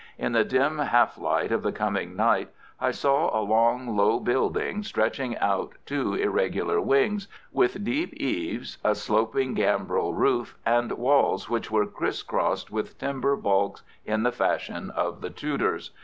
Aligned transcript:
In 0.17 0.31
the 0.31 0.43
dim 0.43 0.79
half 0.79 1.15
light 1.19 1.51
of 1.51 1.61
the 1.61 1.71
coming 1.71 2.15
night 2.15 2.49
I 2.79 2.89
saw 2.89 3.39
a 3.39 3.45
long, 3.45 3.95
low 3.95 4.19
building 4.19 4.81
stretching 4.81 5.37
out 5.37 5.73
two 5.85 6.15
irregular 6.15 6.81
wings, 6.81 7.27
with 7.51 7.83
deep 7.83 8.11
eaves, 8.15 8.79
a 8.83 8.95
sloping 8.95 9.53
gambrel 9.53 10.15
roof, 10.15 10.57
and 10.65 10.91
walls 10.93 11.51
which 11.51 11.69
were 11.69 11.85
criss 11.85 12.23
crossed 12.23 12.71
with 12.71 12.97
timber 12.97 13.35
balks 13.35 13.83
in 14.03 14.23
the 14.23 14.31
fashion 14.31 14.89
of 14.89 15.21
the 15.21 15.29
Tudors. 15.29 15.91